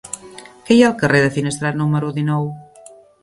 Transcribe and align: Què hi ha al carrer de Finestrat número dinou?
Què 0.69 0.73
hi 0.77 0.81
ha 0.83 0.87
al 0.87 0.95
carrer 1.01 1.19
de 1.25 1.29
Finestrat 1.37 1.79
número 1.81 2.11
dinou? 2.17 2.51